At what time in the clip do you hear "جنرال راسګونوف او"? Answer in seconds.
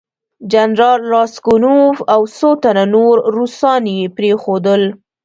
0.51-2.21